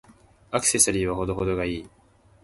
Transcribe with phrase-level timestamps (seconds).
[0.49, 1.89] アクセサリーは程々が良い。